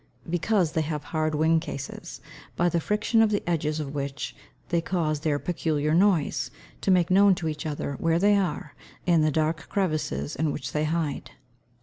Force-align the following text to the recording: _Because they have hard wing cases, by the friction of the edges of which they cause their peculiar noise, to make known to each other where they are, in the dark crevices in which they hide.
_Because 0.31 0.71
they 0.71 0.81
have 0.81 1.03
hard 1.03 1.35
wing 1.35 1.59
cases, 1.59 2.21
by 2.55 2.69
the 2.69 2.79
friction 2.79 3.21
of 3.21 3.29
the 3.29 3.47
edges 3.47 3.79
of 3.79 3.93
which 3.93 4.35
they 4.69 4.81
cause 4.81 5.19
their 5.19 5.37
peculiar 5.37 5.93
noise, 5.93 6.49
to 6.81 6.89
make 6.89 7.11
known 7.11 7.35
to 7.35 7.47
each 7.47 7.67
other 7.67 7.97
where 7.99 8.17
they 8.17 8.35
are, 8.35 8.73
in 9.05 9.21
the 9.21 9.29
dark 9.29 9.69
crevices 9.69 10.35
in 10.35 10.51
which 10.51 10.71
they 10.71 10.85
hide. 10.85 11.29